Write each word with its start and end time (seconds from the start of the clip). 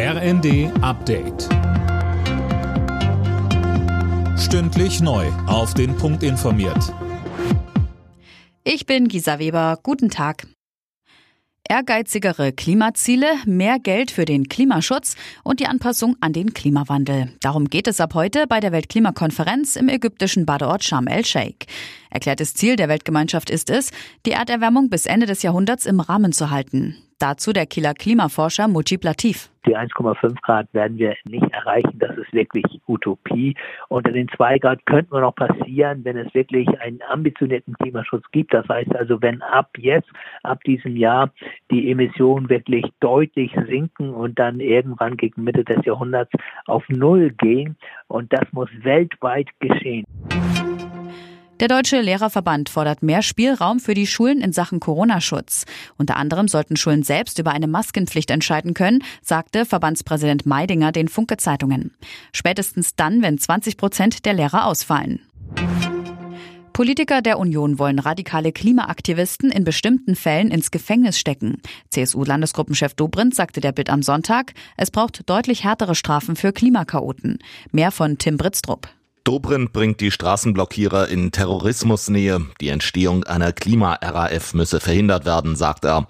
RND 0.00 0.70
Update. 0.80 1.48
Stündlich 4.38 5.00
neu. 5.00 5.26
Auf 5.48 5.74
den 5.74 5.96
Punkt 5.96 6.22
informiert. 6.22 6.94
Ich 8.62 8.86
bin 8.86 9.08
Gisa 9.08 9.40
Weber. 9.40 9.80
Guten 9.82 10.08
Tag. 10.08 10.46
Ehrgeizigere 11.68 12.52
Klimaziele, 12.52 13.26
mehr 13.44 13.80
Geld 13.80 14.12
für 14.12 14.24
den 14.24 14.48
Klimaschutz 14.48 15.16
und 15.42 15.58
die 15.58 15.66
Anpassung 15.66 16.14
an 16.20 16.32
den 16.32 16.54
Klimawandel. 16.54 17.32
Darum 17.40 17.68
geht 17.68 17.88
es 17.88 18.00
ab 18.00 18.14
heute 18.14 18.46
bei 18.46 18.60
der 18.60 18.70
Weltklimakonferenz 18.70 19.74
im 19.74 19.88
ägyptischen 19.88 20.46
Badeort 20.46 20.84
Sharm 20.84 21.08
el-Sheikh. 21.08 21.66
Erklärtes 22.10 22.54
Ziel 22.54 22.76
der 22.76 22.88
Weltgemeinschaft 22.88 23.50
ist 23.50 23.68
es, 23.68 23.90
die 24.24 24.30
Erderwärmung 24.30 24.90
bis 24.90 25.06
Ende 25.06 25.26
des 25.26 25.42
Jahrhunderts 25.42 25.86
im 25.86 25.98
Rahmen 25.98 26.30
zu 26.30 26.50
halten. 26.50 27.02
Dazu 27.20 27.52
der 27.52 27.66
Kieler 27.66 27.94
Klimaforscher 27.94 28.68
Mujib 28.68 29.02
Latif. 29.02 29.50
Die 29.66 29.76
1,5 29.76 30.40
Grad 30.40 30.72
werden 30.72 30.98
wir 30.98 31.16
nicht 31.24 31.52
erreichen. 31.52 31.98
Das 31.98 32.16
ist 32.16 32.32
wirklich 32.32 32.64
Utopie. 32.86 33.56
Unter 33.88 34.12
den 34.12 34.28
2 34.28 34.60
Grad 34.60 34.86
könnten 34.86 35.12
wir 35.12 35.20
noch 35.22 35.34
passieren, 35.34 36.04
wenn 36.04 36.16
es 36.16 36.32
wirklich 36.32 36.68
einen 36.80 37.00
ambitionierten 37.08 37.74
Klimaschutz 37.74 38.22
gibt. 38.30 38.54
Das 38.54 38.68
heißt 38.68 38.94
also, 38.94 39.20
wenn 39.20 39.42
ab 39.42 39.70
jetzt, 39.76 40.08
ab 40.44 40.62
diesem 40.62 40.96
Jahr, 40.96 41.32
die 41.72 41.90
Emissionen 41.90 42.48
wirklich 42.48 42.86
deutlich 43.00 43.52
sinken 43.66 44.10
und 44.14 44.38
dann 44.38 44.60
irgendwann 44.60 45.16
gegen 45.16 45.42
Mitte 45.42 45.64
des 45.64 45.84
Jahrhunderts 45.84 46.30
auf 46.66 46.88
Null 46.88 47.30
gehen. 47.32 47.76
Und 48.06 48.32
das 48.32 48.44
muss 48.52 48.68
weltweit 48.82 49.48
geschehen. 49.58 50.04
Der 51.60 51.66
Deutsche 51.66 52.00
Lehrerverband 52.00 52.68
fordert 52.68 53.02
mehr 53.02 53.20
Spielraum 53.20 53.80
für 53.80 53.94
die 53.94 54.06
Schulen 54.06 54.40
in 54.40 54.52
Sachen 54.52 54.78
Corona-Schutz. 54.78 55.64
Unter 55.96 56.16
anderem 56.16 56.46
sollten 56.46 56.76
Schulen 56.76 57.02
selbst 57.02 57.40
über 57.40 57.50
eine 57.50 57.66
Maskenpflicht 57.66 58.30
entscheiden 58.30 58.74
können, 58.74 59.02
sagte 59.22 59.66
Verbandspräsident 59.66 60.46
Meidinger 60.46 60.92
den 60.92 61.08
Funke 61.08 61.36
Zeitungen. 61.36 61.90
Spätestens 62.32 62.94
dann, 62.94 63.22
wenn 63.22 63.38
20 63.38 63.76
Prozent 63.76 64.24
der 64.24 64.34
Lehrer 64.34 64.66
ausfallen. 64.66 65.20
Politiker 66.72 67.22
der 67.22 67.40
Union 67.40 67.80
wollen 67.80 67.98
radikale 67.98 68.52
Klimaaktivisten 68.52 69.50
in 69.50 69.64
bestimmten 69.64 70.14
Fällen 70.14 70.52
ins 70.52 70.70
Gefängnis 70.70 71.18
stecken. 71.18 71.60
CSU-Landesgruppenchef 71.90 72.94
Dobrindt 72.94 73.34
sagte 73.34 73.60
der 73.60 73.72
Bild 73.72 73.90
am 73.90 74.04
Sonntag, 74.04 74.52
es 74.76 74.92
braucht 74.92 75.28
deutlich 75.28 75.64
härtere 75.64 75.96
Strafen 75.96 76.36
für 76.36 76.52
Klimakaoten. 76.52 77.38
Mehr 77.72 77.90
von 77.90 78.16
Tim 78.16 78.36
Britztrup. 78.36 78.88
Dobrindt 79.24 79.72
bringt 79.72 80.00
die 80.00 80.10
Straßenblockierer 80.10 81.08
in 81.08 81.32
Terrorismusnähe. 81.32 82.46
Die 82.60 82.68
Entstehung 82.68 83.24
einer 83.24 83.52
Klima-RAF 83.52 84.54
müsse 84.54 84.80
verhindert 84.80 85.24
werden, 85.24 85.56
sagt 85.56 85.84
er. 85.84 86.06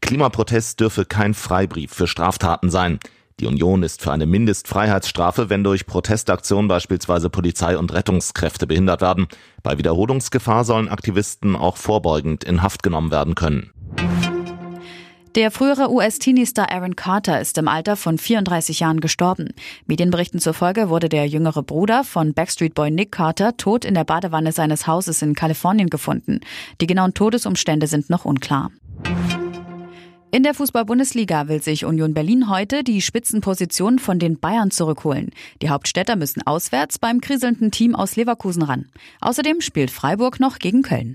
Klimaprotest 0.00 0.80
dürfe 0.80 1.04
kein 1.04 1.34
Freibrief 1.34 1.92
für 1.92 2.06
Straftaten 2.06 2.70
sein. 2.70 2.98
Die 3.40 3.46
Union 3.46 3.82
ist 3.82 4.02
für 4.02 4.12
eine 4.12 4.26
Mindestfreiheitsstrafe, 4.26 5.50
wenn 5.50 5.64
durch 5.64 5.86
Protestaktionen 5.86 6.68
beispielsweise 6.68 7.28
Polizei 7.28 7.76
und 7.76 7.92
Rettungskräfte 7.92 8.66
behindert 8.66 9.00
werden. 9.00 9.26
Bei 9.62 9.78
Wiederholungsgefahr 9.78 10.64
sollen 10.64 10.88
Aktivisten 10.88 11.56
auch 11.56 11.76
vorbeugend 11.76 12.44
in 12.44 12.62
Haft 12.62 12.82
genommen 12.82 13.10
werden 13.10 13.34
können. 13.34 13.72
Der 15.34 15.50
frühere 15.50 15.90
US-Teenie-Star 15.90 16.70
Aaron 16.70 16.94
Carter 16.94 17.40
ist 17.40 17.56
im 17.56 17.66
Alter 17.66 17.96
von 17.96 18.18
34 18.18 18.80
Jahren 18.80 19.00
gestorben. 19.00 19.54
Medienberichten 19.86 20.40
zufolge 20.40 20.90
wurde 20.90 21.08
der 21.08 21.26
jüngere 21.26 21.62
Bruder 21.62 22.04
von 22.04 22.34
Backstreet 22.34 22.74
Boy 22.74 22.90
Nick 22.90 23.12
Carter 23.12 23.56
tot 23.56 23.86
in 23.86 23.94
der 23.94 24.04
Badewanne 24.04 24.52
seines 24.52 24.86
Hauses 24.86 25.22
in 25.22 25.34
Kalifornien 25.34 25.88
gefunden. 25.88 26.40
Die 26.82 26.86
genauen 26.86 27.14
Todesumstände 27.14 27.86
sind 27.86 28.10
noch 28.10 28.26
unklar. 28.26 28.72
In 30.32 30.42
der 30.42 30.52
Fußball-Bundesliga 30.52 31.48
will 31.48 31.62
sich 31.62 31.86
Union 31.86 32.12
Berlin 32.12 32.50
heute 32.50 32.84
die 32.84 33.00
Spitzenposition 33.00 33.98
von 33.98 34.18
den 34.18 34.38
Bayern 34.38 34.70
zurückholen. 34.70 35.30
Die 35.62 35.70
Hauptstädter 35.70 36.16
müssen 36.16 36.46
auswärts 36.46 36.98
beim 36.98 37.22
kriselnden 37.22 37.70
Team 37.70 37.94
aus 37.94 38.16
Leverkusen 38.16 38.62
ran. 38.62 38.90
Außerdem 39.22 39.62
spielt 39.62 39.90
Freiburg 39.90 40.40
noch 40.40 40.58
gegen 40.58 40.82
Köln. 40.82 41.14